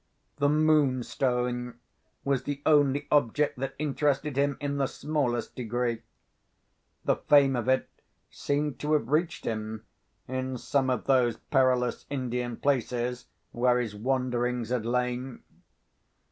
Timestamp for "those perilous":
11.05-12.07